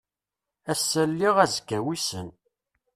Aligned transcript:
Ass-a 0.71 1.03
lliɣ 1.11 1.35
azekka 1.43 1.79
wissen. 1.85 2.29